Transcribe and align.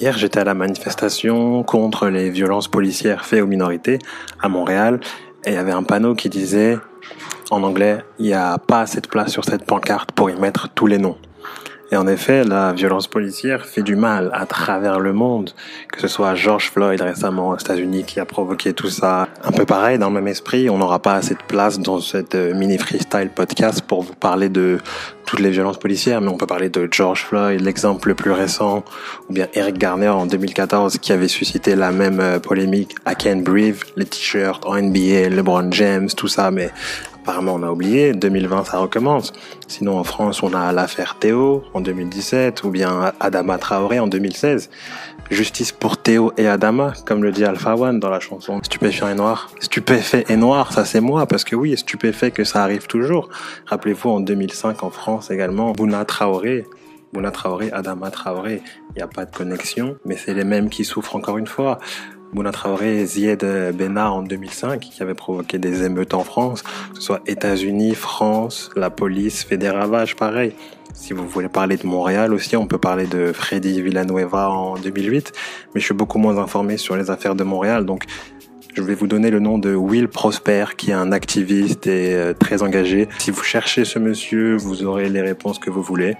Hier, 0.00 0.16
j'étais 0.16 0.40
à 0.40 0.44
la 0.44 0.54
manifestation 0.54 1.62
contre 1.64 2.08
les 2.08 2.30
violences 2.30 2.66
policières 2.66 3.26
faites 3.26 3.42
aux 3.42 3.46
minorités 3.46 3.98
à 4.40 4.48
Montréal 4.48 5.00
et 5.44 5.50
il 5.50 5.54
y 5.54 5.58
avait 5.58 5.72
un 5.72 5.82
panneau 5.82 6.14
qui 6.14 6.30
disait 6.30 6.78
en 7.50 7.62
anglais, 7.62 8.02
il 8.18 8.26
n'y 8.26 8.32
a 8.32 8.56
pas 8.56 8.80
assez 8.80 9.02
de 9.02 9.06
place 9.06 9.30
sur 9.30 9.44
cette 9.44 9.66
pancarte 9.66 10.12
pour 10.12 10.30
y 10.30 10.34
mettre 10.36 10.70
tous 10.70 10.86
les 10.86 10.96
noms. 10.96 11.18
Et 11.92 11.96
en 11.96 12.06
effet, 12.06 12.42
la 12.42 12.72
violence 12.72 13.06
policière 13.06 13.66
fait 13.66 13.82
du 13.82 13.96
mal 13.96 14.30
à 14.32 14.46
travers 14.46 14.98
le 14.98 15.12
monde, 15.12 15.50
que 15.92 16.00
ce 16.00 16.08
soit 16.08 16.34
George 16.34 16.70
Floyd 16.70 16.98
récemment 17.02 17.50
aux 17.50 17.58
États-Unis 17.58 18.04
qui 18.04 18.18
a 18.18 18.24
provoqué 18.24 18.72
tout 18.72 18.88
ça. 18.88 19.28
Un 19.44 19.52
peu 19.52 19.66
pareil, 19.66 19.98
dans 19.98 20.08
le 20.08 20.14
même 20.14 20.26
esprit, 20.26 20.70
on 20.70 20.78
n'aura 20.78 21.00
pas 21.00 21.16
assez 21.16 21.34
de 21.34 21.42
place 21.46 21.78
dans 21.78 22.00
cette 22.00 22.34
euh, 22.34 22.54
mini 22.54 22.78
freestyle 22.78 23.28
podcast 23.28 23.82
pour 23.82 24.00
vous 24.00 24.14
parler 24.14 24.48
de 24.48 24.78
toutes 25.26 25.40
les 25.40 25.50
violences 25.50 25.78
policières, 25.78 26.22
mais 26.22 26.28
on 26.28 26.38
peut 26.38 26.46
parler 26.46 26.70
de 26.70 26.88
George 26.90 27.26
Floyd, 27.26 27.60
l'exemple 27.60 28.08
le 28.08 28.14
plus 28.14 28.32
récent, 28.32 28.84
ou 29.28 29.34
bien 29.34 29.48
Eric 29.52 29.76
Garner 29.76 30.08
en 30.08 30.24
2014 30.24 30.96
qui 30.96 31.12
avait 31.12 31.28
suscité 31.28 31.76
la 31.76 31.92
même 31.92 32.20
euh, 32.20 32.38
polémique, 32.38 32.94
I 33.06 33.14
Can't 33.14 33.42
Breathe, 33.42 33.80
les 33.96 34.06
t-shirts 34.06 34.64
en 34.64 34.80
NBA, 34.80 35.28
LeBron 35.28 35.70
James, 35.72 36.08
tout 36.16 36.28
ça, 36.28 36.50
mais 36.50 36.70
Apparemment, 37.22 37.54
on 37.54 37.62
a 37.62 37.70
oublié. 37.70 38.14
2020, 38.14 38.64
ça 38.64 38.78
recommence. 38.78 39.32
Sinon, 39.68 39.96
en 39.96 40.02
France, 40.02 40.42
on 40.42 40.52
a 40.54 40.72
l'affaire 40.72 41.18
Théo 41.20 41.62
en 41.72 41.80
2017 41.80 42.64
ou 42.64 42.70
bien 42.70 43.12
Adama 43.20 43.58
Traoré 43.58 44.00
en 44.00 44.08
2016. 44.08 44.70
Justice 45.30 45.70
pour 45.70 45.98
Théo 45.98 46.32
et 46.36 46.48
Adama, 46.48 46.94
comme 47.06 47.22
le 47.22 47.30
dit 47.30 47.44
Alpha 47.44 47.76
One 47.76 48.00
dans 48.00 48.10
la 48.10 48.18
chanson 48.18 48.60
Stupéfiant 48.64 49.08
et 49.08 49.14
noir. 49.14 49.50
Stupéfait 49.60 50.24
et 50.28 50.36
noir, 50.36 50.72
ça 50.72 50.84
c'est 50.84 51.00
moi, 51.00 51.26
parce 51.26 51.44
que 51.44 51.54
oui, 51.54 51.76
stupéfait 51.76 52.32
que 52.32 52.42
ça 52.42 52.64
arrive 52.64 52.88
toujours. 52.88 53.28
Rappelez-vous, 53.66 54.10
en 54.10 54.20
2005, 54.20 54.82
en 54.82 54.90
France 54.90 55.30
également, 55.30 55.70
Bouna 55.70 56.04
Traoré, 56.04 56.66
Bouna 57.12 57.30
Traoré, 57.30 57.70
Adama 57.72 58.10
Traoré, 58.10 58.62
il 58.90 58.96
n'y 58.96 59.02
a 59.02 59.06
pas 59.06 59.26
de 59.26 59.34
connexion, 59.34 59.96
mais 60.04 60.16
c'est 60.16 60.34
les 60.34 60.44
mêmes 60.44 60.68
qui 60.68 60.84
souffrent 60.84 61.14
encore 61.14 61.38
une 61.38 61.46
fois. 61.46 61.78
Bouna 62.32 62.50
Traoré 62.50 63.00
et 63.00 63.06
Zied 63.06 63.44
Benna 63.74 64.10
en 64.10 64.22
2005, 64.22 64.80
qui 64.80 65.02
avait 65.02 65.14
provoqué 65.14 65.58
des 65.58 65.84
émeutes 65.84 66.14
en 66.14 66.24
France, 66.24 66.62
que 66.62 66.96
ce 66.96 67.02
soit 67.02 67.20
États-Unis, 67.26 67.94
France, 67.94 68.70
la 68.74 68.88
police 68.88 69.44
fait 69.44 69.58
des 69.58 69.68
ravages 69.68 70.16
pareil. 70.16 70.54
Si 70.94 71.12
vous 71.12 71.26
voulez 71.28 71.48
parler 71.48 71.76
de 71.76 71.86
Montréal 71.86 72.32
aussi, 72.32 72.56
on 72.56 72.66
peut 72.66 72.78
parler 72.78 73.06
de 73.06 73.32
Freddy 73.32 73.82
Villanueva 73.82 74.48
en 74.48 74.76
2008, 74.76 75.32
mais 75.74 75.80
je 75.80 75.84
suis 75.84 75.94
beaucoup 75.94 76.18
moins 76.18 76.38
informé 76.38 76.76
sur 76.78 76.96
les 76.96 77.10
affaires 77.10 77.34
de 77.34 77.44
Montréal, 77.44 77.84
donc 77.84 78.04
je 78.74 78.82
vais 78.82 78.94
vous 78.94 79.06
donner 79.06 79.30
le 79.30 79.38
nom 79.38 79.58
de 79.58 79.74
Will 79.74 80.08
Prosper, 80.08 80.64
qui 80.76 80.90
est 80.90 80.94
un 80.94 81.12
activiste 81.12 81.86
et 81.86 82.14
euh, 82.14 82.32
très 82.32 82.62
engagé. 82.62 83.08
Si 83.18 83.30
vous 83.30 83.42
cherchez 83.42 83.84
ce 83.84 83.98
monsieur, 83.98 84.56
vous 84.56 84.84
aurez 84.84 85.08
les 85.08 85.20
réponses 85.20 85.58
que 85.58 85.70
vous 85.70 85.82
voulez. 85.82 86.16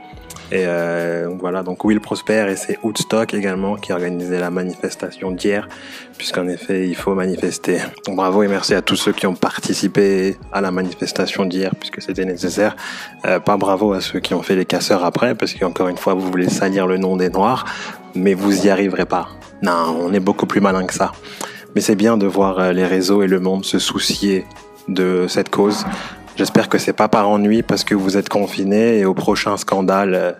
Et 0.50 0.64
euh, 0.66 1.30
voilà, 1.40 1.62
donc 1.62 1.82
Will 1.82 2.00
Prosper 2.00 2.46
et 2.50 2.56
c'est 2.56 2.78
Woodstock 2.82 3.32
également 3.32 3.76
qui 3.76 3.92
organisait 3.94 4.38
la 4.38 4.50
manifestation 4.50 5.30
d'hier, 5.30 5.66
puisqu'en 6.18 6.46
effet, 6.46 6.86
il 6.86 6.94
faut 6.94 7.14
manifester. 7.14 7.78
Donc 8.06 8.16
bravo 8.16 8.42
et 8.42 8.48
merci 8.48 8.74
à 8.74 8.82
tous 8.82 8.96
ceux 8.96 9.12
qui 9.12 9.26
ont 9.26 9.34
participé 9.34 10.36
à 10.52 10.60
la 10.60 10.70
manifestation 10.70 11.46
d'hier, 11.46 11.74
puisque 11.74 12.02
c'était 12.02 12.26
nécessaire. 12.26 12.76
Euh, 13.24 13.40
pas 13.40 13.56
bravo 13.56 13.94
à 13.94 14.02
ceux 14.02 14.20
qui 14.20 14.34
ont 14.34 14.42
fait 14.42 14.56
les 14.56 14.66
casseurs 14.66 15.06
après, 15.06 15.34
parce 15.34 15.54
qu'encore 15.54 15.88
une 15.88 15.96
fois, 15.96 16.12
vous 16.12 16.30
voulez 16.30 16.50
salir 16.50 16.86
le 16.86 16.98
nom 16.98 17.16
des 17.16 17.30
Noirs, 17.30 17.64
mais 18.14 18.34
vous 18.34 18.66
y 18.66 18.68
arriverez 18.68 19.06
pas. 19.06 19.28
Non, 19.62 19.96
on 20.02 20.12
est 20.12 20.20
beaucoup 20.20 20.44
plus 20.44 20.60
malin 20.60 20.84
que 20.84 20.92
ça. 20.92 21.12
Mais 21.74 21.80
c'est 21.80 21.96
bien 21.96 22.16
de 22.16 22.26
voir 22.26 22.58
euh, 22.58 22.72
les 22.72 22.86
réseaux 22.86 23.22
et 23.22 23.26
le 23.26 23.40
monde 23.40 23.64
se 23.64 23.78
soucier 23.78 24.44
de 24.88 25.26
cette 25.28 25.48
cause. 25.48 25.84
J'espère 26.36 26.68
que 26.68 26.78
c'est 26.78 26.92
pas 26.92 27.08
par 27.08 27.28
ennui 27.28 27.62
parce 27.62 27.84
que 27.84 27.94
vous 27.94 28.16
êtes 28.16 28.28
confinés 28.28 28.98
et 28.98 29.04
au 29.04 29.14
prochain 29.14 29.56
scandale, 29.56 30.14
euh, 30.14 30.32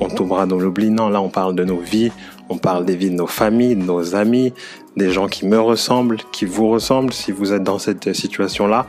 on 0.00 0.08
tombera 0.08 0.46
dans 0.46 0.58
l'oubli. 0.58 0.90
Non, 0.90 1.08
là, 1.08 1.20
on 1.20 1.30
parle 1.30 1.54
de 1.54 1.64
nos 1.64 1.78
vies, 1.78 2.12
on 2.48 2.58
parle 2.58 2.84
des 2.84 2.96
vies 2.96 3.10
de 3.10 3.14
nos 3.14 3.26
familles, 3.26 3.76
de 3.76 3.84
nos 3.84 4.14
amis, 4.14 4.52
des 4.96 5.10
gens 5.10 5.26
qui 5.26 5.46
me 5.46 5.60
ressemblent, 5.60 6.18
qui 6.32 6.44
vous 6.44 6.68
ressemblent 6.68 7.12
si 7.12 7.32
vous 7.32 7.52
êtes 7.52 7.62
dans 7.62 7.78
cette 7.78 8.12
situation-là. 8.12 8.86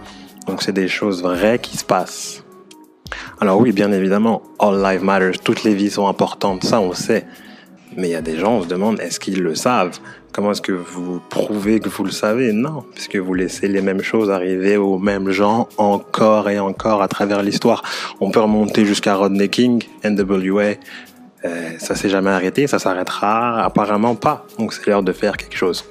Donc, 0.48 0.64
c'est 0.64 0.74
des 0.74 0.88
choses 0.88 1.22
vraies 1.22 1.60
qui 1.60 1.78
se 1.78 1.86
passent. 1.86 2.44
Alors 3.42 3.60
oui, 3.60 3.72
bien 3.72 3.92
évidemment, 3.92 4.42
all 4.60 4.82
life 4.84 5.02
matters, 5.02 5.40
toutes 5.40 5.64
les 5.64 5.74
vies 5.74 5.90
sont 5.90 6.08
importantes, 6.08 6.64
ça 6.64 6.80
on 6.80 6.94
sait. 6.94 7.26
Mais 7.96 8.10
il 8.10 8.12
y 8.12 8.16
a 8.16 8.22
des 8.22 8.38
gens, 8.38 8.58
on 8.58 8.64
se 8.64 8.68
demande, 8.68 9.00
est-ce 9.00 9.20
qu'ils 9.20 9.42
le 9.42 9.56
savent? 9.56 10.00
Comment 10.32 10.52
est-ce 10.52 10.62
que 10.62 10.72
vous 10.72 11.20
prouvez 11.30 11.80
que 11.80 11.90
vous 11.90 12.04
le 12.04 12.12
savez? 12.12 12.54
Non, 12.54 12.86
puisque 12.94 13.16
vous 13.16 13.34
laissez 13.34 13.68
les 13.68 13.82
mêmes 13.82 14.02
choses 14.02 14.30
arriver 14.30 14.78
aux 14.78 15.00
mêmes 15.00 15.32
gens 15.32 15.68
encore 15.78 16.50
et 16.50 16.60
encore 16.60 17.02
à 17.02 17.08
travers 17.08 17.42
l'histoire. 17.42 17.82
On 18.20 18.30
peut 18.30 18.40
remonter 18.40 18.86
jusqu'à 18.86 19.16
Rodney 19.16 19.50
King, 19.50 19.84
NWA. 20.04 20.76
Euh, 21.46 21.72
ça 21.80 21.96
s'est 21.96 22.10
jamais 22.10 22.30
arrêté, 22.30 22.68
ça 22.68 22.80
s'arrêtera 22.80 23.64
apparemment 23.64 24.16
pas. 24.16 24.46
Donc 24.58 24.74
c'est 24.74 24.86
l'heure 24.88 25.04
de 25.04 25.14
faire 25.14 25.36
quelque 25.36 25.58
chose. 25.58 25.86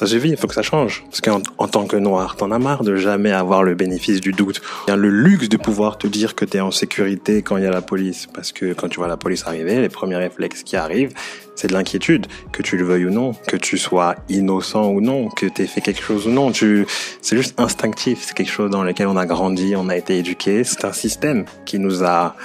Ça 0.00 0.06
suffit, 0.06 0.30
il 0.30 0.36
faut 0.38 0.46
que 0.46 0.54
ça 0.54 0.62
change. 0.62 1.04
Parce 1.10 1.20
qu'en 1.20 1.42
en 1.58 1.68
tant 1.68 1.84
que 1.84 1.98
noir, 1.98 2.34
t'en 2.34 2.50
as 2.52 2.58
marre 2.58 2.84
de 2.84 2.96
jamais 2.96 3.32
avoir 3.32 3.62
le 3.62 3.74
bénéfice 3.74 4.22
du 4.22 4.32
doute. 4.32 4.62
Il 4.86 4.90
y 4.92 4.94
a 4.94 4.96
le 4.96 5.10
luxe 5.10 5.50
de 5.50 5.58
pouvoir 5.58 5.98
te 5.98 6.06
dire 6.06 6.34
que 6.34 6.46
t'es 6.46 6.60
en 6.60 6.70
sécurité 6.70 7.42
quand 7.42 7.58
il 7.58 7.64
y 7.64 7.66
a 7.66 7.70
la 7.70 7.82
police. 7.82 8.26
Parce 8.32 8.50
que 8.50 8.72
quand 8.72 8.88
tu 8.88 8.96
vois 8.96 9.08
la 9.08 9.18
police 9.18 9.46
arriver, 9.46 9.78
les 9.78 9.90
premiers 9.90 10.16
réflexes 10.16 10.62
qui 10.62 10.76
arrivent, 10.76 11.12
c'est 11.54 11.68
de 11.68 11.74
l'inquiétude. 11.74 12.28
Que 12.50 12.62
tu 12.62 12.78
le 12.78 12.84
veuilles 12.86 13.04
ou 13.04 13.10
non, 13.10 13.32
que 13.46 13.58
tu 13.58 13.76
sois 13.76 14.14
innocent 14.30 14.88
ou 14.88 15.02
non, 15.02 15.28
que 15.28 15.44
t'aies 15.44 15.66
fait 15.66 15.82
quelque 15.82 16.02
chose 16.02 16.26
ou 16.26 16.30
non. 16.30 16.50
Tu, 16.50 16.86
c'est 17.20 17.36
juste 17.36 17.60
instinctif. 17.60 18.20
C'est 18.22 18.32
quelque 18.32 18.50
chose 18.50 18.70
dans 18.70 18.82
lequel 18.82 19.06
on 19.06 19.18
a 19.18 19.26
grandi, 19.26 19.74
on 19.76 19.90
a 19.90 19.98
été 19.98 20.16
éduqué. 20.16 20.64
C'est 20.64 20.86
un 20.86 20.94
système 20.94 21.44
qui 21.66 21.78
nous 21.78 22.04
a, 22.04 22.36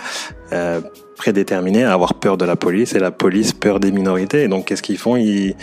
euh, 0.52 0.82
prédéterminé 1.16 1.86
à 1.86 1.94
avoir 1.94 2.16
peur 2.16 2.36
de 2.36 2.44
la 2.44 2.58
police 2.58 2.96
et 2.96 3.00
la 3.00 3.12
police 3.12 3.54
peur 3.54 3.80
des 3.80 3.94
minorités. 3.94 4.50
donc 4.50 4.66
qu'est-ce 4.66 4.84
qu'ils 4.84 4.98
font? 4.98 5.16
Ils, 5.16 5.56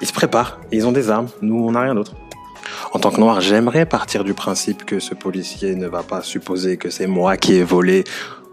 ils 0.00 0.06
se 0.06 0.12
préparent, 0.12 0.58
ils 0.72 0.86
ont 0.86 0.92
des 0.92 1.10
armes, 1.10 1.28
nous 1.42 1.56
on 1.56 1.72
n'a 1.72 1.82
rien 1.82 1.94
d'autre. 1.94 2.14
En 2.92 2.98
tant 2.98 3.10
que 3.10 3.20
noir, 3.20 3.40
j'aimerais 3.40 3.86
partir 3.86 4.24
du 4.24 4.34
principe 4.34 4.84
que 4.84 5.00
ce 5.00 5.14
policier 5.14 5.74
ne 5.74 5.86
va 5.86 6.02
pas 6.02 6.22
supposer 6.22 6.76
que 6.76 6.90
c'est 6.90 7.06
moi 7.06 7.36
qui 7.36 7.54
ai 7.54 7.62
volé 7.62 8.04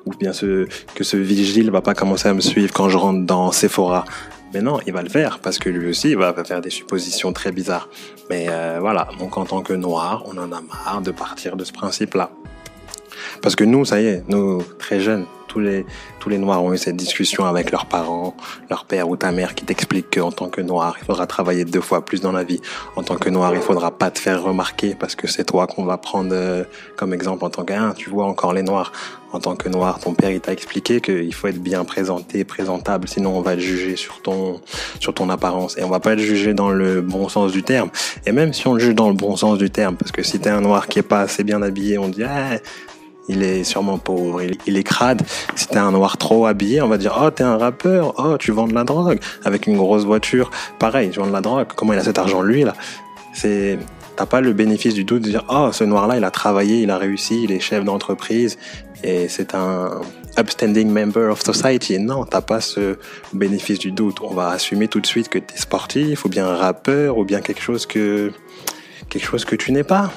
ou 0.05 0.11
bien 0.11 0.31
que 0.31 1.03
ce 1.03 1.17
vigile 1.17 1.71
va 1.71 1.81
pas 1.81 1.93
commencer 1.93 2.29
à 2.29 2.33
me 2.33 2.41
suivre 2.41 2.71
quand 2.73 2.89
je 2.89 2.97
rentre 2.97 3.25
dans 3.25 3.51
Sephora. 3.51 4.05
Mais 4.53 4.61
non, 4.61 4.79
il 4.87 4.93
va 4.93 5.01
le 5.01 5.09
faire 5.09 5.39
parce 5.39 5.57
que 5.57 5.69
lui 5.69 5.89
aussi 5.89 6.11
il 6.11 6.17
va 6.17 6.33
faire 6.45 6.61
des 6.61 6.69
suppositions 6.69 7.33
très 7.33 7.51
bizarres. 7.51 7.89
Mais 8.29 8.47
euh, 8.49 8.77
voilà, 8.79 9.09
donc 9.19 9.37
en 9.37 9.45
tant 9.45 9.61
que 9.61 9.73
noir, 9.73 10.23
on 10.25 10.37
en 10.37 10.51
a 10.51 10.61
marre 10.61 11.01
de 11.03 11.11
partir 11.11 11.57
de 11.57 11.65
ce 11.65 11.73
principe-là. 11.73 12.29
Parce 13.41 13.55
que 13.55 13.63
nous, 13.63 13.85
ça 13.85 13.99
y 14.01 14.05
est, 14.05 14.23
nous, 14.29 14.63
très 14.79 14.99
jeunes, 14.99 15.25
tous 15.47 15.59
les, 15.59 15.85
tous 16.19 16.29
les 16.29 16.37
noirs 16.37 16.63
ont 16.63 16.73
eu 16.73 16.77
cette 16.77 16.95
discussion 16.95 17.45
avec 17.45 17.71
leurs 17.71 17.85
parents, 17.85 18.35
leur 18.69 18.85
père 18.85 19.09
ou 19.09 19.15
ta 19.15 19.31
mère 19.31 19.55
qui 19.55 19.65
t'explique 19.65 20.15
qu'en 20.15 20.31
tant 20.31 20.49
que 20.49 20.61
noir, 20.61 20.95
il 21.01 21.05
faudra 21.05 21.27
travailler 21.27 21.65
deux 21.65 21.81
fois 21.81 22.03
plus 22.03 22.21
dans 22.21 22.31
la 22.31 22.43
vie. 22.43 22.61
En 22.95 23.03
tant 23.03 23.15
que 23.15 23.29
noir, 23.29 23.53
il 23.55 23.61
faudra 23.61 23.91
pas 23.91 24.11
te 24.11 24.19
faire 24.19 24.43
remarquer 24.43 24.95
parce 24.95 25.15
que 25.15 25.27
c'est 25.27 25.45
toi 25.45 25.67
qu'on 25.67 25.85
va 25.85 25.97
prendre 25.97 26.31
euh, 26.33 26.63
comme 26.95 27.13
exemple 27.13 27.45
en 27.45 27.49
tant 27.49 27.63
qu'un. 27.63 27.91
Tu 27.91 28.09
vois 28.09 28.25
encore 28.25 28.53
les 28.53 28.63
noirs. 28.63 28.91
En 29.33 29.41
tant 29.41 29.57
que 29.57 29.67
noir, 29.67 29.99
ton 29.99 30.13
père, 30.13 30.31
il 30.31 30.39
t'a 30.39 30.53
expliqué 30.53 31.01
qu'il 31.01 31.33
faut 31.33 31.47
être 31.47 31.61
bien 31.61 31.83
présenté, 31.83 32.45
présentable, 32.45 33.09
sinon 33.09 33.37
on 33.37 33.41
va 33.41 33.55
te 33.55 33.59
juger 33.59 33.97
sur 33.97 34.21
ton, 34.21 34.61
sur 35.01 35.13
ton 35.13 35.29
apparence. 35.29 35.77
Et 35.77 35.83
on 35.83 35.89
va 35.89 35.99
pas 35.99 36.13
être 36.13 36.19
jugé 36.19 36.53
dans 36.53 36.69
le 36.69 37.01
bon 37.01 37.27
sens 37.27 37.51
du 37.51 37.61
terme. 37.61 37.89
Et 38.25 38.31
même 38.31 38.53
si 38.53 38.67
on 38.67 38.73
le 38.73 38.79
juge 38.79 38.95
dans 38.95 39.09
le 39.09 39.15
bon 39.15 39.35
sens 39.35 39.57
du 39.57 39.69
terme, 39.69 39.97
parce 39.97 40.13
que 40.13 40.23
si 40.23 40.39
t'es 40.39 40.49
un 40.49 40.61
noir 40.61 40.87
qui 40.87 40.99
est 40.99 41.03
pas 41.03 41.21
assez 41.21 41.43
bien 41.43 41.61
habillé, 41.61 41.97
on 41.97 42.07
dit, 42.07 42.23
ah, 42.23 42.57
il 43.27 43.43
est 43.43 43.63
sûrement 43.63 43.97
pauvre, 43.97 44.41
il, 44.65 44.77
est 44.77 44.83
crade. 44.83 45.21
Si 45.55 45.67
t'es 45.67 45.77
un 45.77 45.91
noir 45.91 46.17
trop 46.17 46.45
habillé, 46.45 46.81
on 46.81 46.87
va 46.87 46.97
dire 46.97 47.19
oh 47.21 47.29
t'es 47.29 47.43
un 47.43 47.57
rappeur, 47.57 48.13
oh 48.17 48.37
tu 48.37 48.51
vends 48.51 48.67
de 48.67 48.73
la 48.73 48.83
drogue 48.83 49.19
avec 49.43 49.67
une 49.67 49.77
grosse 49.77 50.05
voiture, 50.05 50.51
pareil, 50.79 51.09
tu 51.09 51.19
vends 51.19 51.27
de 51.27 51.33
la 51.33 51.41
drogue. 51.41 51.67
Comment 51.75 51.93
il 51.93 51.99
a 51.99 52.03
cet 52.03 52.17
argent 52.17 52.41
lui 52.41 52.63
là? 52.63 52.73
C'est 53.33 53.77
t'as 54.15 54.25
pas 54.25 54.41
le 54.41 54.53
bénéfice 54.53 54.93
du 54.93 55.03
doute 55.03 55.23
de 55.23 55.29
dire 55.29 55.45
oh 55.49 55.69
ce 55.71 55.83
noir 55.83 56.07
là 56.07 56.17
il 56.17 56.23
a 56.23 56.31
travaillé, 56.31 56.81
il 56.81 56.89
a 56.89 56.97
réussi, 56.97 57.43
il 57.43 57.51
est 57.51 57.59
chef 57.59 57.83
d'entreprise 57.83 58.57
et 59.03 59.27
c'est 59.27 59.53
un 59.53 60.01
upstanding 60.37 60.89
member 60.89 61.29
of 61.31 61.41
society. 61.43 61.99
Non, 61.99 62.25
t'as 62.25 62.41
pas 62.41 62.61
ce 62.61 62.97
bénéfice 63.33 63.79
du 63.79 63.91
doute. 63.91 64.17
On 64.21 64.33
va 64.33 64.49
assumer 64.49 64.87
tout 64.87 64.99
de 64.99 65.07
suite 65.07 65.29
que 65.29 65.39
t'es 65.39 65.57
sportif 65.57 66.25
ou 66.25 66.29
bien 66.29 66.47
rappeur 66.47 67.17
ou 67.17 67.25
bien 67.25 67.41
quelque 67.41 67.61
chose 67.61 67.85
que 67.85 68.31
quelque 69.09 69.25
chose 69.25 69.45
que 69.45 69.55
tu 69.55 69.71
n'es 69.71 69.83
pas. 69.83 70.11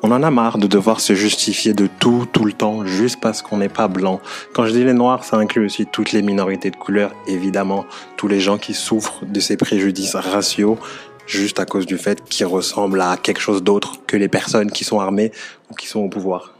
On 0.00 0.12
en 0.12 0.22
a 0.22 0.30
marre 0.30 0.58
de 0.58 0.68
devoir 0.68 1.00
se 1.00 1.14
justifier 1.14 1.74
de 1.74 1.88
tout, 1.98 2.24
tout 2.32 2.44
le 2.44 2.52
temps, 2.52 2.86
juste 2.86 3.18
parce 3.20 3.42
qu'on 3.42 3.56
n'est 3.56 3.68
pas 3.68 3.88
blanc. 3.88 4.20
Quand 4.52 4.64
je 4.64 4.72
dis 4.72 4.84
les 4.84 4.92
noirs, 4.92 5.24
ça 5.24 5.36
inclut 5.38 5.66
aussi 5.66 5.86
toutes 5.86 6.12
les 6.12 6.22
minorités 6.22 6.70
de 6.70 6.76
couleur, 6.76 7.12
évidemment, 7.26 7.84
tous 8.16 8.28
les 8.28 8.38
gens 8.38 8.58
qui 8.58 8.74
souffrent 8.74 9.24
de 9.26 9.40
ces 9.40 9.56
préjudices 9.56 10.14
raciaux, 10.14 10.78
juste 11.26 11.58
à 11.58 11.64
cause 11.64 11.84
du 11.84 11.98
fait 11.98 12.24
qu'ils 12.24 12.46
ressemblent 12.46 13.00
à 13.00 13.16
quelque 13.16 13.40
chose 13.40 13.62
d'autre 13.64 13.94
que 14.06 14.16
les 14.16 14.28
personnes 14.28 14.70
qui 14.70 14.84
sont 14.84 15.00
armées 15.00 15.32
ou 15.68 15.74
qui 15.74 15.88
sont 15.88 16.00
au 16.00 16.08
pouvoir. 16.08 16.54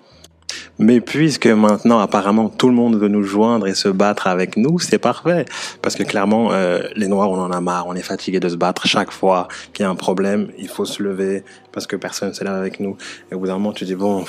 Mais 0.78 1.00
puisque 1.00 1.46
maintenant 1.46 1.98
apparemment 1.98 2.48
tout 2.48 2.68
le 2.68 2.74
monde 2.74 2.96
veut 2.96 3.08
nous 3.08 3.24
joindre 3.24 3.66
et 3.66 3.74
se 3.74 3.88
battre 3.88 4.28
avec 4.28 4.56
nous, 4.56 4.78
c'est 4.78 4.98
parfait. 4.98 5.44
Parce 5.82 5.96
que 5.96 6.04
clairement, 6.04 6.52
euh, 6.52 6.80
les 6.94 7.08
Noirs, 7.08 7.30
on 7.30 7.40
en 7.40 7.50
a 7.50 7.60
marre, 7.60 7.86
on 7.88 7.94
est 7.94 8.02
fatigué 8.02 8.38
de 8.38 8.48
se 8.48 8.56
battre 8.56 8.86
chaque 8.86 9.10
fois 9.10 9.48
qu'il 9.72 9.82
y 9.82 9.86
a 9.86 9.90
un 9.90 9.96
problème, 9.96 10.48
il 10.56 10.68
faut 10.68 10.84
se 10.84 11.02
lever 11.02 11.42
parce 11.72 11.86
que 11.86 11.96
personne 11.96 12.32
ne 12.38 12.44
là 12.44 12.56
avec 12.56 12.78
nous. 12.80 12.96
Et 13.30 13.34
au 13.34 13.40
bout 13.40 13.46
d'un 13.46 13.54
moment, 13.54 13.72
tu 13.72 13.84
dis 13.84 13.96
bon, 13.96 14.24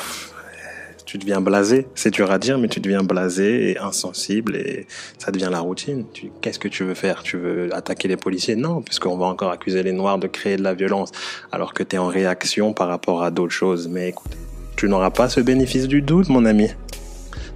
Tu 1.10 1.18
deviens 1.18 1.42
blasé. 1.42 1.88
C'est 1.96 2.12
dur 2.12 2.30
à 2.30 2.38
dire, 2.38 2.60
mais 2.60 2.68
tu 2.68 2.80
deviens 2.80 3.02
blasé 3.02 3.72
et 3.72 3.80
insensible 3.80 4.56
et 4.56 4.86
ça 5.18 5.32
devient 5.32 5.50
la 5.52 5.60
routine. 5.60 6.06
Qu'est-ce 6.40 6.60
que 6.60 6.68
tu 6.68 6.84
veux 6.84 6.94
faire? 6.94 7.24
Tu 7.24 7.36
veux 7.36 7.74
attaquer 7.74 8.08
les 8.08 8.16
policiers? 8.16 8.56
Non, 8.56 8.84
puisqu'on 8.84 9.18
va 9.18 9.26
encore 9.26 9.50
accuser 9.50 9.82
les 9.82 9.92
Noirs 9.92 10.20
de 10.20 10.28
créer 10.28 10.56
de 10.56 10.62
la 10.62 10.76
violence 10.76 11.10
alors 11.52 11.74
que 11.74 11.82
tu 11.82 11.96
es 11.96 12.00
en 12.00 12.10
réaction 12.10 12.74
par 12.74 12.90
rapport 12.90 13.24
à 13.24 13.32
d'autres 13.32 13.54
choses. 13.54 13.88
Mais 13.88 14.10
écoute, 14.10 14.38
tu 14.80 14.88
n'auras 14.88 15.10
pas 15.10 15.28
ce 15.28 15.42
bénéfice 15.42 15.90
du 15.90 16.02
doute, 16.02 16.30
mon 16.30 16.46
ami. 16.46 16.70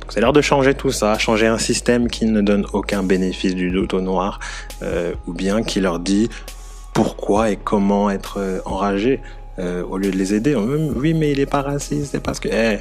C'est 0.10 0.20
l'heure 0.20 0.34
de 0.34 0.42
changer 0.42 0.74
tout 0.74 0.92
ça, 0.92 1.18
changer 1.18 1.48
un 1.48 1.58
système 1.58 2.10
qui 2.10 2.26
ne 2.26 2.42
donne 2.42 2.66
aucun 2.74 3.02
bénéfice 3.02 3.56
du 3.56 3.72
doute 3.72 3.94
aux 3.94 4.02
Noirs, 4.02 4.42
euh, 4.82 5.14
ou 5.26 5.32
bien 5.32 5.64
qui 5.64 5.80
leur 5.80 6.00
dit 6.00 6.28
pourquoi 6.94 7.50
et 7.50 7.56
comment 7.56 8.10
être 8.10 8.40
euh, 8.40 8.60
enragé 8.66 9.22
euh, 9.58 9.86
au 9.86 9.98
lieu 9.98 10.12
de 10.12 10.18
les 10.18 10.34
aider. 10.34 10.54
Oui, 10.54 11.14
mais 11.14 11.32
il 11.32 11.40
est 11.40 11.46
pas 11.46 11.62
raciste, 11.62 12.12
c'est 12.12 12.22
parce 12.22 12.42
que, 12.42 12.50
eh, 12.52 12.80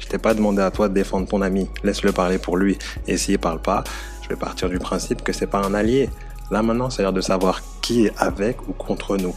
je 0.00 0.08
t'ai 0.08 0.18
pas 0.18 0.34
demandé 0.34 0.60
à 0.60 0.72
toi 0.72 0.88
de 0.88 0.94
défendre 0.94 1.28
ton 1.28 1.40
ami. 1.40 1.68
Laisse-le 1.84 2.10
parler 2.10 2.38
pour 2.38 2.56
lui. 2.56 2.76
Et 3.06 3.16
s'il 3.16 3.38
parle 3.38 3.62
pas, 3.62 3.84
je 4.22 4.28
vais 4.28 4.36
partir 4.36 4.68
du 4.68 4.80
principe 4.80 5.22
que 5.22 5.32
c'est 5.32 5.46
pas 5.46 5.62
un 5.64 5.72
allié. 5.72 6.10
Là 6.50 6.62
maintenant, 6.62 6.90
c'est 6.90 7.02
l'heure 7.02 7.12
de 7.12 7.20
savoir 7.20 7.62
qui 7.80 8.06
est 8.06 8.12
avec 8.18 8.68
ou 8.68 8.72
contre 8.72 9.16
nous. 9.16 9.36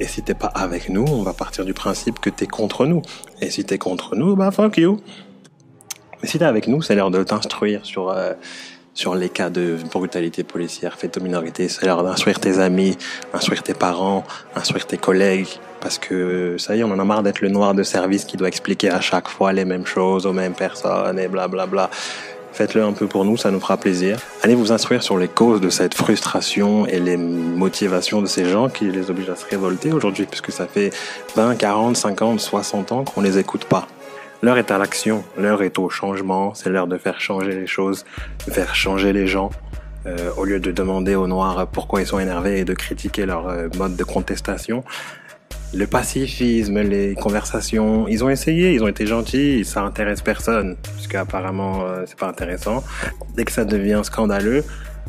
Et 0.00 0.06
si 0.06 0.22
t'es 0.22 0.34
pas 0.34 0.48
avec 0.48 0.88
nous, 0.88 1.04
on 1.08 1.22
va 1.22 1.32
partir 1.32 1.64
du 1.64 1.72
principe 1.72 2.18
que 2.18 2.30
t'es 2.30 2.46
contre 2.46 2.86
nous. 2.86 3.02
Et 3.40 3.50
si 3.50 3.64
t'es 3.64 3.78
contre 3.78 4.16
nous, 4.16 4.34
bah 4.34 4.50
fuck 4.50 4.76
you. 4.76 5.00
Mais 6.20 6.28
si 6.28 6.38
t'es 6.38 6.44
avec 6.44 6.66
nous, 6.66 6.82
c'est 6.82 6.94
l'heure 6.94 7.10
de 7.10 7.22
t'instruire 7.22 7.84
sur 7.84 8.10
euh, 8.10 8.32
sur 8.94 9.14
les 9.14 9.28
cas 9.28 9.50
de 9.50 9.76
brutalité 9.92 10.44
policière 10.44 10.96
faite 10.98 11.16
aux 11.16 11.20
minorités. 11.20 11.68
C'est 11.68 11.84
l'heure 11.86 12.02
d'instruire 12.02 12.38
tes 12.40 12.58
amis, 12.60 12.96
instruire 13.32 13.62
tes 13.62 13.74
parents, 13.74 14.24
instruire 14.54 14.86
tes 14.86 14.98
collègues. 14.98 15.48
Parce 15.80 15.98
que 15.98 16.56
ça 16.58 16.74
y 16.76 16.80
est, 16.80 16.84
on 16.84 16.90
en 16.90 16.98
a 16.98 17.04
marre 17.04 17.22
d'être 17.22 17.40
le 17.40 17.48
noir 17.48 17.74
de 17.74 17.82
service 17.82 18.24
qui 18.24 18.36
doit 18.36 18.48
expliquer 18.48 18.90
à 18.90 19.00
chaque 19.00 19.28
fois 19.28 19.52
les 19.52 19.64
mêmes 19.64 19.84
choses 19.84 20.26
aux 20.26 20.32
mêmes 20.32 20.54
personnes 20.54 21.18
et 21.18 21.28
blablabla. 21.28 21.66
Bla 21.66 21.86
bla. 21.86 21.90
Faites-le 22.54 22.84
un 22.84 22.92
peu 22.92 23.08
pour 23.08 23.24
nous, 23.24 23.36
ça 23.36 23.50
nous 23.50 23.58
fera 23.58 23.76
plaisir. 23.76 24.16
Allez 24.44 24.54
vous 24.54 24.70
instruire 24.70 25.02
sur 25.02 25.18
les 25.18 25.26
causes 25.26 25.60
de 25.60 25.70
cette 25.70 25.92
frustration 25.92 26.86
et 26.86 27.00
les 27.00 27.16
motivations 27.16 28.22
de 28.22 28.26
ces 28.26 28.44
gens 28.44 28.68
qui 28.68 28.84
les 28.84 29.10
obligent 29.10 29.30
à 29.30 29.34
se 29.34 29.44
révolter 29.44 29.90
aujourd'hui, 29.90 30.24
puisque 30.24 30.52
ça 30.52 30.68
fait 30.68 30.90
20, 31.34 31.56
40, 31.56 31.96
50, 31.96 32.38
60 32.38 32.92
ans 32.92 33.02
qu'on 33.02 33.22
les 33.22 33.38
écoute 33.38 33.64
pas. 33.64 33.88
L'heure 34.40 34.56
est 34.56 34.70
à 34.70 34.78
l'action, 34.78 35.24
l'heure 35.36 35.64
est 35.64 35.80
au 35.80 35.88
changement, 35.88 36.54
c'est 36.54 36.70
l'heure 36.70 36.86
de 36.86 36.96
faire 36.96 37.20
changer 37.20 37.50
les 37.50 37.66
choses, 37.66 38.04
de 38.46 38.52
faire 38.52 38.76
changer 38.76 39.12
les 39.12 39.26
gens, 39.26 39.50
euh, 40.06 40.30
au 40.36 40.44
lieu 40.44 40.60
de 40.60 40.70
demander 40.70 41.16
aux 41.16 41.26
Noirs 41.26 41.66
pourquoi 41.66 42.02
ils 42.02 42.06
sont 42.06 42.20
énervés 42.20 42.60
et 42.60 42.64
de 42.64 42.74
critiquer 42.74 43.26
leur 43.26 43.48
euh, 43.48 43.66
mode 43.76 43.96
de 43.96 44.04
contestation. 44.04 44.84
Le 45.74 45.88
pacifisme, 45.88 46.80
les 46.82 47.16
conversations, 47.16 48.06
ils 48.06 48.22
ont 48.22 48.30
essayé, 48.30 48.74
ils 48.74 48.84
ont 48.84 48.86
été 48.86 49.06
gentils, 49.06 49.64
ça 49.64 49.82
intéresse 49.82 50.22
personne, 50.22 50.76
puisque 50.94 51.16
apparemment 51.16 51.82
euh, 51.82 52.04
c'est 52.06 52.16
pas 52.16 52.28
intéressant. 52.28 52.84
Dès 53.34 53.44
que 53.44 53.50
ça 53.50 53.64
devient 53.64 54.02
scandaleux, 54.04 54.64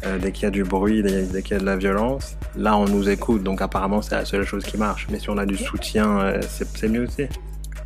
euh, 0.06 0.18
dès 0.18 0.32
qu'il 0.32 0.44
y 0.44 0.46
a 0.48 0.50
du 0.50 0.64
bruit, 0.64 1.04
dès 1.04 1.44
qu'il 1.44 1.52
y 1.52 1.54
a 1.54 1.60
de 1.60 1.66
la 1.66 1.76
violence, 1.76 2.36
là 2.58 2.76
on 2.78 2.86
nous 2.86 3.10
écoute, 3.10 3.44
donc 3.44 3.62
apparemment 3.62 4.02
c'est 4.02 4.16
la 4.16 4.26
seule 4.26 4.44
chose 4.44 4.64
qui 4.64 4.78
marche. 4.78 5.06
Mais 5.12 5.20
si 5.20 5.30
on 5.30 5.38
a 5.38 5.46
du 5.46 5.56
soutien, 5.56 6.20
euh, 6.20 6.42
c'est 6.50 6.88
mieux 6.88 7.04
aussi. 7.04 7.28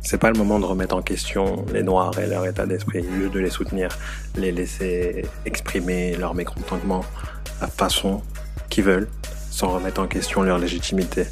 C'est 0.00 0.18
pas 0.18 0.30
le 0.30 0.38
moment 0.38 0.58
de 0.58 0.64
remettre 0.64 0.96
en 0.96 1.02
question 1.02 1.66
les 1.74 1.82
Noirs 1.82 2.18
et 2.18 2.26
leur 2.26 2.46
état 2.46 2.64
d'esprit. 2.64 3.00
Au 3.00 3.20
lieu 3.24 3.28
de 3.28 3.40
les 3.40 3.50
soutenir, 3.50 3.90
les 4.38 4.52
laisser 4.52 5.26
exprimer 5.44 6.16
leur 6.16 6.34
mécontentement 6.34 7.04
la 7.60 7.66
façon 7.66 8.22
qu'ils 8.70 8.84
veulent, 8.84 9.08
sans 9.50 9.68
remettre 9.68 10.00
en 10.00 10.06
question 10.06 10.42
leur 10.42 10.58
légitimité. 10.58 11.26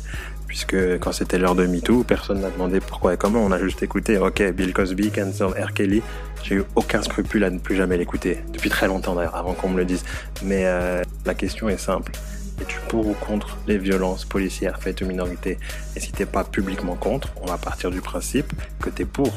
Puisque 0.48 0.98
quand 0.98 1.12
c'était 1.12 1.38
l'heure 1.38 1.54
de 1.54 1.66
MeToo, 1.66 2.04
personne 2.04 2.40
n'a 2.40 2.50
demandé 2.50 2.80
pourquoi 2.80 3.14
et 3.14 3.16
comment. 3.18 3.44
On 3.44 3.52
a 3.52 3.58
juste 3.58 3.82
écouté, 3.82 4.16
ok, 4.16 4.42
Bill 4.52 4.72
Cosby, 4.72 5.10
cancel 5.10 5.48
R. 5.48 5.74
Kelly. 5.74 6.02
J'ai 6.42 6.56
eu 6.56 6.64
aucun 6.74 7.02
scrupule 7.02 7.44
à 7.44 7.50
ne 7.50 7.58
plus 7.58 7.76
jamais 7.76 7.98
l'écouter. 7.98 8.38
Depuis 8.50 8.70
très 8.70 8.88
longtemps 8.88 9.14
d'ailleurs, 9.14 9.36
avant 9.36 9.52
qu'on 9.52 9.68
me 9.68 9.76
le 9.76 9.84
dise. 9.84 10.04
Mais 10.42 10.62
euh, 10.64 11.02
la 11.26 11.34
question 11.34 11.68
est 11.68 11.76
simple. 11.76 12.12
Es-tu 12.60 12.78
pour 12.88 13.06
ou 13.06 13.12
contre 13.12 13.58
les 13.66 13.78
violences 13.78 14.24
policières 14.24 14.80
faites 14.80 15.02
aux 15.02 15.06
minorités? 15.06 15.58
Et 15.94 16.00
si 16.00 16.12
t'es 16.12 16.26
pas 16.26 16.44
publiquement 16.44 16.96
contre, 16.96 17.28
on 17.42 17.46
va 17.46 17.58
partir 17.58 17.90
du 17.90 18.00
principe 18.00 18.52
que 18.80 18.88
t'es 18.88 19.04
pour. 19.04 19.32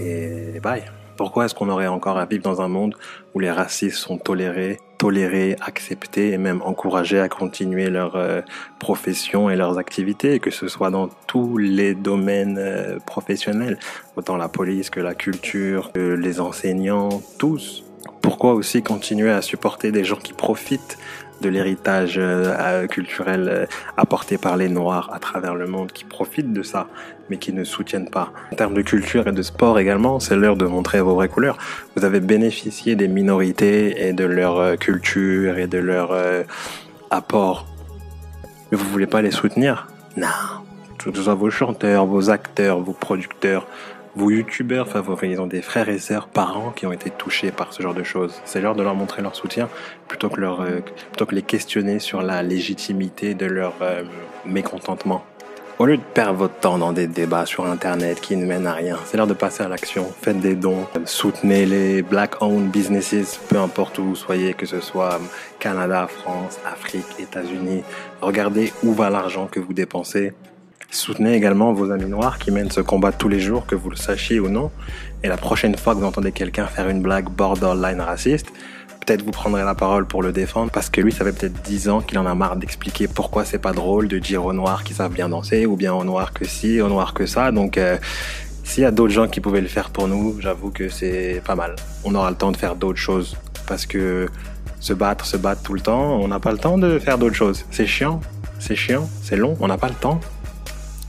Et 0.00 0.58
bye. 0.62 0.84
Pourquoi 1.16 1.46
est-ce 1.46 1.54
qu'on 1.54 1.68
aurait 1.68 1.86
encore 1.86 2.18
à 2.18 2.26
vivre 2.26 2.42
dans 2.42 2.60
un 2.60 2.68
monde 2.68 2.94
où 3.34 3.40
les 3.40 3.50
racistes 3.50 3.96
sont 3.96 4.18
tolérés, 4.18 4.78
tolérés, 4.98 5.56
acceptés 5.60 6.32
et 6.32 6.38
même 6.38 6.62
encouragés 6.62 7.20
à 7.20 7.28
continuer 7.28 7.90
leur 7.90 8.16
euh, 8.16 8.40
profession 8.78 9.50
et 9.50 9.56
leurs 9.56 9.78
activités, 9.78 10.40
que 10.40 10.50
ce 10.50 10.68
soit 10.68 10.90
dans 10.90 11.08
tous 11.26 11.56
les 11.56 11.94
domaines 11.94 12.58
euh, 12.58 12.98
professionnels, 13.06 13.78
autant 14.16 14.36
la 14.36 14.48
police 14.48 14.90
que 14.90 15.00
la 15.00 15.14
culture, 15.14 15.92
que 15.92 16.14
les 16.14 16.40
enseignants, 16.40 17.22
tous. 17.38 17.85
Pourquoi 18.22 18.54
aussi 18.54 18.82
continuer 18.82 19.30
à 19.30 19.42
supporter 19.42 19.92
des 19.92 20.04
gens 20.04 20.16
qui 20.16 20.32
profitent 20.32 20.98
de 21.42 21.48
l'héritage 21.48 22.16
euh, 22.18 22.86
culturel 22.86 23.48
euh, 23.48 23.66
apporté 23.96 24.38
par 24.38 24.56
les 24.56 24.68
Noirs 24.68 25.10
à 25.12 25.18
travers 25.18 25.54
le 25.54 25.66
monde, 25.66 25.92
qui 25.92 26.04
profitent 26.04 26.52
de 26.52 26.62
ça, 26.62 26.88
mais 27.28 27.36
qui 27.36 27.52
ne 27.52 27.62
soutiennent 27.62 28.08
pas? 28.08 28.32
En 28.52 28.56
termes 28.56 28.74
de 28.74 28.82
culture 28.82 29.28
et 29.28 29.32
de 29.32 29.42
sport 29.42 29.78
également, 29.78 30.18
c'est 30.18 30.34
l'heure 30.34 30.56
de 30.56 30.64
montrer 30.64 31.00
vos 31.00 31.14
vraies 31.14 31.28
couleurs. 31.28 31.58
Vous 31.94 32.04
avez 32.04 32.20
bénéficié 32.20 32.96
des 32.96 33.08
minorités 33.08 34.08
et 34.08 34.12
de 34.14 34.24
leur 34.24 34.58
euh, 34.58 34.76
culture 34.76 35.58
et 35.58 35.66
de 35.66 35.78
leur 35.78 36.16
apport. 37.10 37.66
Mais 38.72 38.78
vous 38.78 38.88
voulez 38.88 39.06
pas 39.06 39.22
les 39.22 39.30
soutenir? 39.30 39.88
Non. 40.16 40.26
Soit 41.14 41.34
vos 41.34 41.50
chanteurs, 41.50 42.04
vos 42.06 42.30
acteurs, 42.30 42.80
vos 42.80 42.92
producteurs, 42.92 43.68
vos 44.16 44.30
youtubeurs 44.30 44.88
favoris, 44.88 45.38
des 45.46 45.60
frères 45.60 45.90
et 45.90 45.98
sœurs, 45.98 46.28
parents 46.28 46.70
qui 46.70 46.86
ont 46.86 46.92
été 46.92 47.10
touchés 47.10 47.50
par 47.50 47.72
ce 47.74 47.82
genre 47.82 47.94
de 47.94 48.02
choses. 48.02 48.40
C'est 48.46 48.62
l'heure 48.62 48.74
de 48.74 48.82
leur 48.82 48.94
montrer 48.94 49.20
leur 49.20 49.36
soutien 49.36 49.68
plutôt 50.08 50.30
que, 50.30 50.40
leur, 50.40 50.62
euh, 50.62 50.80
plutôt 50.80 51.26
que 51.26 51.34
les 51.34 51.42
questionner 51.42 51.98
sur 51.98 52.22
la 52.22 52.42
légitimité 52.42 53.34
de 53.34 53.44
leur 53.44 53.74
euh, 53.82 54.02
mécontentement. 54.46 55.22
Au 55.78 55.84
lieu 55.84 55.98
de 55.98 56.02
perdre 56.02 56.38
votre 56.38 56.54
temps 56.54 56.78
dans 56.78 56.94
des 56.94 57.06
débats 57.06 57.44
sur 57.44 57.66
Internet 57.66 58.22
qui 58.22 58.34
ne 58.36 58.46
mènent 58.46 58.66
à 58.66 58.72
rien, 58.72 58.96
c'est 59.04 59.18
l'heure 59.18 59.26
de 59.26 59.34
passer 59.34 59.62
à 59.62 59.68
l'action. 59.68 60.06
Faites 60.22 60.40
des 60.40 60.54
dons, 60.54 60.86
soutenez 61.04 61.66
les 61.66 62.00
black-owned 62.00 62.70
businesses, 62.70 63.38
peu 63.50 63.58
importe 63.58 63.98
où 63.98 64.04
vous 64.04 64.16
soyez, 64.16 64.54
que 64.54 64.64
ce 64.64 64.80
soit 64.80 65.20
Canada, 65.58 66.08
France, 66.08 66.58
Afrique, 66.64 67.04
États-Unis. 67.18 67.82
Regardez 68.22 68.72
où 68.82 68.94
va 68.94 69.10
l'argent 69.10 69.48
que 69.48 69.60
vous 69.60 69.74
dépensez 69.74 70.32
Soutenez 70.90 71.34
également 71.34 71.72
vos 71.72 71.90
amis 71.90 72.08
noirs 72.08 72.38
qui 72.38 72.50
mènent 72.50 72.70
ce 72.70 72.80
combat 72.80 73.12
tous 73.12 73.28
les 73.28 73.40
jours, 73.40 73.66
que 73.66 73.74
vous 73.74 73.90
le 73.90 73.96
sachiez 73.96 74.40
ou 74.40 74.48
non. 74.48 74.70
Et 75.22 75.28
la 75.28 75.36
prochaine 75.36 75.76
fois 75.76 75.94
que 75.94 76.00
vous 76.00 76.06
entendez 76.06 76.32
quelqu'un 76.32 76.66
faire 76.66 76.88
une 76.88 77.02
blague 77.02 77.28
borderline 77.28 78.00
raciste, 78.00 78.46
peut-être 79.04 79.22
vous 79.22 79.30
prendrez 79.30 79.64
la 79.64 79.74
parole 79.74 80.06
pour 80.06 80.22
le 80.22 80.32
défendre 80.32 80.70
parce 80.70 80.90
que 80.90 81.00
lui, 81.00 81.12
ça 81.12 81.24
fait 81.24 81.32
peut-être 81.32 81.62
10 81.62 81.88
ans 81.88 82.00
qu'il 82.00 82.18
en 82.18 82.26
a 82.26 82.34
marre 82.34 82.56
d'expliquer 82.56 83.08
pourquoi 83.08 83.44
c'est 83.44 83.58
pas 83.58 83.72
drôle 83.72 84.08
de 84.08 84.18
dire 84.18 84.44
aux 84.44 84.52
noirs 84.52 84.84
qu'ils 84.84 84.96
savent 84.96 85.12
bien 85.12 85.28
danser 85.28 85.66
ou 85.66 85.76
bien 85.76 85.92
aux 85.92 86.04
noirs 86.04 86.32
que 86.32 86.44
si, 86.44 86.80
aux 86.80 86.88
noirs 86.88 87.14
que 87.14 87.26
ça. 87.26 87.52
Donc, 87.52 87.78
euh, 87.78 87.98
s'il 88.64 88.82
y 88.82 88.86
a 88.86 88.90
d'autres 88.90 89.12
gens 89.12 89.28
qui 89.28 89.40
pouvaient 89.40 89.60
le 89.60 89.68
faire 89.68 89.90
pour 89.90 90.08
nous, 90.08 90.40
j'avoue 90.40 90.70
que 90.70 90.88
c'est 90.88 91.40
pas 91.44 91.54
mal. 91.54 91.76
On 92.04 92.14
aura 92.14 92.30
le 92.30 92.36
temps 92.36 92.52
de 92.52 92.56
faire 92.56 92.74
d'autres 92.74 92.98
choses 92.98 93.36
parce 93.66 93.86
que 93.86 94.28
se 94.80 94.92
battre, 94.92 95.24
se 95.24 95.36
battre 95.36 95.62
tout 95.62 95.74
le 95.74 95.80
temps, 95.80 96.20
on 96.20 96.28
n'a 96.28 96.40
pas 96.40 96.52
le 96.52 96.58
temps 96.58 96.78
de 96.78 96.98
faire 96.98 97.18
d'autres 97.18 97.34
choses. 97.34 97.64
C'est 97.70 97.86
chiant, 97.86 98.20
c'est 98.58 98.76
chiant, 98.76 99.08
c'est 99.22 99.36
long, 99.36 99.56
on 99.60 99.68
n'a 99.68 99.78
pas 99.78 99.88
le 99.88 99.94
temps. 99.94 100.20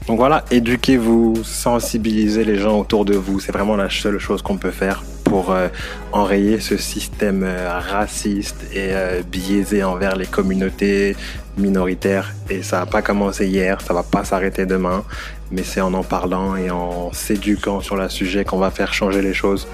Donc 0.07 0.19
voilà, 0.19 0.45
éduquez-vous, 0.51 1.43
sensibilisez 1.43 2.45
les 2.45 2.57
gens 2.57 2.79
autour 2.79 3.03
de 3.03 3.13
vous. 3.13 3.41
C'est 3.41 3.51
vraiment 3.51 3.75
la 3.75 3.89
seule 3.89 4.19
chose 4.19 4.41
qu'on 4.41 4.55
peut 4.55 4.71
faire 4.71 5.03
pour 5.25 5.51
euh, 5.51 5.67
enrayer 6.13 6.61
ce 6.61 6.77
système 6.77 7.43
euh, 7.43 7.77
raciste 7.77 8.55
et 8.71 8.91
euh, 8.91 9.21
biaisé 9.29 9.83
envers 9.83 10.15
les 10.15 10.25
communautés 10.25 11.17
minoritaires. 11.57 12.33
Et 12.49 12.63
ça 12.63 12.79
n'a 12.79 12.85
pas 12.85 13.01
commencé 13.01 13.47
hier, 13.47 13.81
ça 13.81 13.93
va 13.93 14.03
pas 14.03 14.23
s'arrêter 14.23 14.65
demain, 14.65 15.03
mais 15.51 15.63
c'est 15.63 15.81
en 15.81 15.93
en 15.93 16.03
parlant 16.03 16.55
et 16.55 16.71
en 16.71 17.11
s'éduquant 17.11 17.81
sur 17.81 17.97
le 17.97 18.07
sujet 18.07 18.45
qu'on 18.45 18.59
va 18.59 18.71
faire 18.71 18.93
changer 18.93 19.21
les 19.21 19.33
choses. 19.33 19.67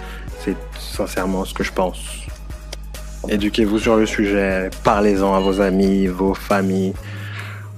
C'est 0.43 0.57
sincèrement 0.79 1.45
ce 1.45 1.53
que 1.53 1.63
je 1.63 1.71
pense. 1.71 1.99
Éduquez-vous 3.29 3.77
sur 3.77 3.97
le 3.97 4.07
sujet, 4.07 4.71
parlez-en 4.83 5.35
à 5.35 5.39
vos 5.39 5.61
amis, 5.61 6.07
vos 6.07 6.33
familles 6.33 6.93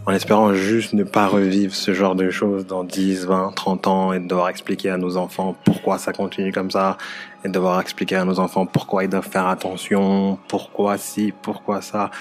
en 0.08 0.14
espérant 0.14 0.54
juste 0.54 0.94
ne 0.94 1.04
pas 1.04 1.28
revivre 1.28 1.74
ce 1.74 1.94
genre 1.94 2.16
de 2.16 2.30
choses 2.30 2.68
dans 2.68 2.84
10, 2.84 3.26
20, 3.26 3.54
30 3.56 3.88
ans 3.88 4.14
et 4.14 4.20
de 4.20 4.28
devoir 4.28 4.50
expliquer 4.50 4.92
à 4.92 4.98
nos 4.98 5.18
enfants 5.18 5.56
pourquoi 5.66 5.98
ça 5.98 6.14
continue 6.14 6.52
comme 6.52 6.70
ça 6.70 6.98
et 7.44 7.48
de 7.48 7.54
devoir 7.54 7.80
expliquer 7.82 8.18
à 8.18 8.26
nos 8.26 8.40
enfants 8.40 8.68
pourquoi 8.68 9.04
ils 9.04 9.10
doivent 9.10 9.28
faire 9.28 9.48
attention, 9.48 10.38
pourquoi 10.48 10.98
si, 10.98 11.34
pourquoi 11.42 11.82
ça, 11.82 12.12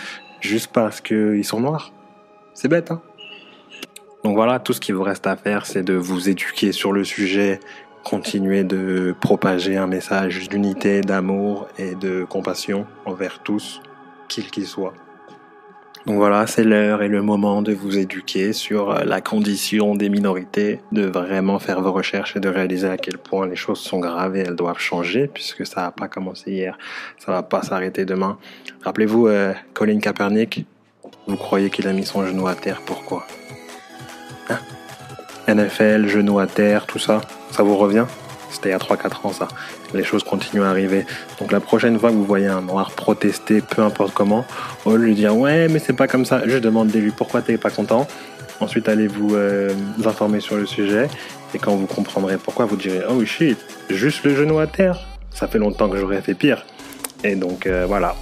juste 0.40 0.70
parce 0.72 1.00
qu'ils 1.00 1.44
sont 1.44 1.60
noirs. 1.60 1.92
C'est 2.54 2.68
bête, 2.68 2.90
hein 2.90 3.02
Donc 4.22 4.34
voilà, 4.34 4.60
tout 4.60 4.72
ce 4.72 4.80
qu'il 4.80 4.94
vous 4.94 5.02
reste 5.02 5.26
à 5.26 5.36
faire, 5.36 5.66
c'est 5.66 5.82
de 5.82 5.94
vous 5.94 6.30
éduquer 6.30 6.72
sur 6.72 6.92
le 6.92 7.04
sujet, 7.04 7.60
continuer 8.02 8.64
de 8.64 9.14
propager 9.20 9.76
un 9.76 9.86
message 9.86 10.48
d'unité, 10.48 11.02
d'amour 11.02 11.68
et 11.78 11.94
de 11.94 12.24
compassion 12.24 12.86
envers 13.04 13.40
tous, 13.40 13.82
qu'ils 14.28 14.50
qu'ils 14.50 14.66
soient. 14.66 14.94
Donc 16.06 16.16
voilà, 16.16 16.46
c'est 16.46 16.64
l'heure 16.64 17.02
et 17.02 17.08
le 17.08 17.22
moment 17.22 17.62
de 17.62 17.72
vous 17.72 17.96
éduquer 17.96 18.52
sur 18.52 18.90
euh, 18.90 19.04
la 19.04 19.22
condition 19.22 19.94
des 19.94 20.10
minorités, 20.10 20.80
de 20.92 21.06
vraiment 21.06 21.58
faire 21.58 21.80
vos 21.80 21.92
recherches 21.92 22.36
et 22.36 22.40
de 22.40 22.48
réaliser 22.48 22.88
à 22.88 22.98
quel 22.98 23.16
point 23.16 23.46
les 23.46 23.56
choses 23.56 23.78
sont 23.78 24.00
graves 24.00 24.36
et 24.36 24.40
elles 24.40 24.54
doivent 24.54 24.78
changer 24.78 25.28
puisque 25.32 25.66
ça 25.66 25.80
n'a 25.80 25.90
pas 25.92 26.08
commencé 26.08 26.52
hier, 26.52 26.76
ça 27.18 27.32
va 27.32 27.42
pas 27.42 27.62
s'arrêter 27.62 28.04
demain. 28.04 28.36
Rappelez-vous, 28.82 29.28
euh, 29.28 29.54
Colin 29.72 29.98
Kaepernick, 29.98 30.66
vous 31.26 31.36
croyez 31.36 31.70
qu'il 31.70 31.88
a 31.88 31.92
mis 31.94 32.04
son 32.04 32.26
genou 32.26 32.48
à 32.48 32.54
terre, 32.54 32.82
pourquoi? 32.84 33.26
Hein? 34.50 34.58
NFL, 35.48 36.06
genou 36.06 36.38
à 36.38 36.46
terre, 36.46 36.84
tout 36.84 36.98
ça, 36.98 37.22
ça 37.50 37.62
vous 37.62 37.78
revient? 37.78 38.04
C'était 38.54 38.70
il 38.70 38.72
y 38.72 38.74
a 38.74 38.78
3-4 38.78 39.26
ans 39.26 39.32
ça 39.32 39.48
les 39.92 40.04
choses 40.04 40.22
continuent 40.22 40.62
à 40.62 40.70
arriver. 40.70 41.06
Donc 41.40 41.52
la 41.52 41.60
prochaine 41.60 41.98
fois 41.98 42.10
que 42.10 42.14
vous 42.14 42.24
voyez 42.24 42.46
un 42.46 42.62
noir 42.62 42.92
protester, 42.92 43.60
peu 43.60 43.82
importe 43.82 44.14
comment, 44.14 44.44
au 44.84 44.92
lieu 44.92 44.98
de 44.98 45.04
lui 45.04 45.14
dire 45.14 45.36
ouais 45.36 45.68
mais 45.68 45.78
c'est 45.78 45.92
pas 45.92 46.08
comme 46.08 46.24
ça, 46.24 46.42
je 46.46 46.58
demandez-lui 46.58 47.10
pourquoi 47.10 47.42
t'es 47.42 47.58
pas 47.58 47.70
content? 47.70 48.06
Ensuite 48.60 48.88
allez 48.88 49.08
vous, 49.08 49.34
euh, 49.34 49.74
informer 50.04 50.40
sur 50.40 50.56
le 50.56 50.66
sujet 50.66 51.08
et 51.54 51.58
quand 51.58 51.74
vous 51.74 51.86
comprendrez 51.86 52.36
pourquoi 52.36 52.64
vous 52.66 52.76
direz 52.76 53.02
oh 53.08 53.24
shit, 53.24 53.58
juste 53.90 54.24
le 54.24 54.34
genou 54.34 54.58
à 54.58 54.66
terre, 54.66 55.06
ça 55.30 55.48
fait 55.48 55.58
longtemps 55.58 55.88
que 55.88 55.96
j'aurais 55.96 56.22
fait 56.22 56.34
pire. 56.34 56.64
Et 57.22 57.36
donc 57.36 57.66
euh, 57.66 57.84
voilà, 57.86 58.14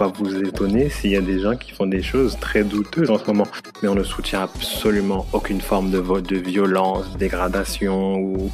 pas 0.00 0.06
vous 0.06 0.34
étonner 0.42 0.88
s'il 0.88 1.10
y 1.10 1.16
a 1.16 1.20
des 1.20 1.40
gens 1.40 1.56
qui 1.56 1.72
font 1.72 1.86
des 1.86 2.02
choses 2.02 2.38
très 2.40 2.64
douteuses 2.64 3.10
en 3.10 3.18
ce 3.18 3.26
moment. 3.26 3.46
Mais 3.82 3.88
on 3.88 3.94
ne 3.94 4.02
soutient 4.02 4.42
absolument 4.42 5.26
aucune 5.34 5.60
forme 5.60 5.90
de, 5.90 6.00
de 6.00 6.36
violence, 6.36 7.18
dégradation 7.18 8.16
ou 8.16 8.50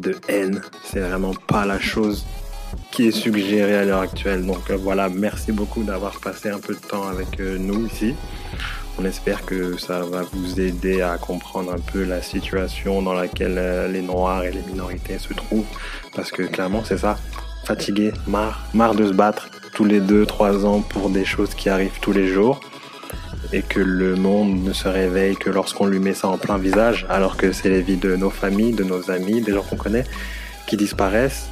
de 0.00 0.16
haine. 0.28 0.60
C'est 0.84 1.00
vraiment 1.00 1.34
pas 1.46 1.66
la 1.66 1.78
chose 1.78 2.24
qui 2.90 3.08
est 3.08 3.12
suggérée 3.12 3.76
à 3.76 3.84
l'heure 3.84 4.00
actuelle. 4.00 4.44
Donc 4.44 4.70
euh, 4.70 4.76
voilà, 4.76 5.08
merci 5.08 5.52
beaucoup 5.52 5.82
d'avoir 5.82 6.18
passé 6.20 6.50
un 6.50 6.58
peu 6.58 6.74
de 6.74 6.80
temps 6.80 7.06
avec 7.08 7.40
euh, 7.40 7.58
nous 7.58 7.86
ici. 7.86 8.14
On 8.98 9.04
espère 9.04 9.44
que 9.44 9.76
ça 9.78 10.00
va 10.00 10.22
vous 10.32 10.60
aider 10.60 11.02
à 11.02 11.18
comprendre 11.18 11.72
un 11.72 11.78
peu 11.78 12.02
la 12.02 12.20
situation 12.20 13.00
dans 13.02 13.14
laquelle 13.14 13.56
euh, 13.56 13.88
les 13.88 14.02
Noirs 14.02 14.44
et 14.44 14.50
les 14.50 14.62
minorités 14.62 15.18
se 15.18 15.32
trouvent. 15.34 15.66
Parce 16.14 16.32
que 16.32 16.42
clairement, 16.42 16.82
c'est 16.84 16.98
ça. 16.98 17.16
Fatigué, 17.64 18.12
marre, 18.26 18.66
marre 18.74 18.94
de 18.94 19.06
se 19.06 19.12
battre 19.12 19.50
tous 19.74 19.84
les 19.84 20.00
deux, 20.00 20.26
trois 20.26 20.64
ans 20.64 20.80
pour 20.80 21.10
des 21.10 21.24
choses 21.24 21.54
qui 21.54 21.68
arrivent 21.68 22.00
tous 22.00 22.12
les 22.12 22.26
jours 22.26 22.60
et 23.52 23.62
que 23.62 23.80
le 23.80 24.14
monde 24.14 24.62
ne 24.62 24.72
se 24.72 24.88
réveille 24.88 25.36
que 25.36 25.50
lorsqu'on 25.50 25.86
lui 25.86 25.98
met 25.98 26.14
ça 26.14 26.28
en 26.28 26.38
plein 26.38 26.58
visage, 26.58 27.06
alors 27.08 27.36
que 27.36 27.52
c'est 27.52 27.70
les 27.70 27.82
vies 27.82 27.96
de 27.96 28.16
nos 28.16 28.30
familles, 28.30 28.72
de 28.72 28.84
nos 28.84 29.10
amis, 29.10 29.40
des 29.40 29.52
gens 29.52 29.62
qu'on 29.62 29.76
connaît, 29.76 30.04
qui 30.66 30.76
disparaissent. 30.76 31.48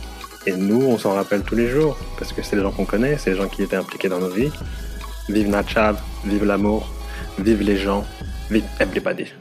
Et 0.46 0.52
nous, 0.52 0.82
on 0.82 0.98
s'en 0.98 1.14
rappelle 1.14 1.42
tous 1.42 1.56
les 1.56 1.68
jours, 1.68 1.98
parce 2.18 2.32
que 2.32 2.42
c'est 2.42 2.56
les 2.56 2.62
gens 2.62 2.70
qu'on 2.70 2.84
connaît, 2.84 3.16
c'est 3.18 3.30
les 3.30 3.36
gens 3.36 3.48
qui 3.48 3.62
étaient 3.62 3.76
impliqués 3.76 4.08
dans 4.08 4.20
nos 4.20 4.30
vies. 4.30 4.52
Vive 5.28 5.48
Nachab, 5.48 5.96
vive 6.24 6.44
l'amour, 6.44 6.92
vive 7.38 7.62
les 7.62 7.76
gens, 7.76 8.04
vive 8.50 8.64
everybody. 8.78 9.32